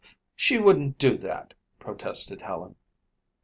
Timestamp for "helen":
2.41-2.75